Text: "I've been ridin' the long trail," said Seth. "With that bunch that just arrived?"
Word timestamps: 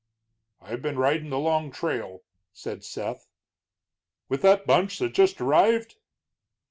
"I've 0.59 0.81
been 0.81 0.97
ridin' 0.97 1.29
the 1.29 1.37
long 1.37 1.69
trail," 1.71 2.23
said 2.51 2.83
Seth. 2.83 3.29
"With 4.29 4.41
that 4.41 4.65
bunch 4.65 4.97
that 4.97 5.13
just 5.13 5.39
arrived?" 5.39 5.97